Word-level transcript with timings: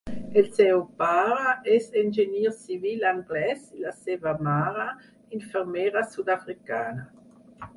El 0.39 0.45
seu 0.59 0.79
pare 1.01 1.51
és 1.73 1.89
enginyer 2.01 2.53
civil 2.61 3.05
anglès 3.09 3.67
i 3.81 3.83
la 3.83 3.93
seva 4.07 4.33
mare, 4.49 4.87
infermera 5.41 6.05
sud-africana. 6.15 7.07